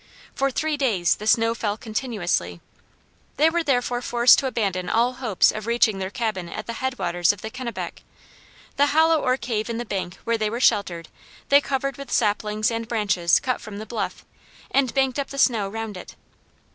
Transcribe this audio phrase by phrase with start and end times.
[0.33, 2.59] For three days, the snow fell continuously.
[3.37, 6.97] They were therefore forced to abandon all hopes of reaching their cabin at the head
[6.97, 8.01] waters of the Kennebec.
[8.77, 11.07] The hollow or cave in the bank where they were sheltered
[11.49, 14.25] they covered with saplings and branches cut from the bluff,
[14.71, 16.15] and banked up the snow round it.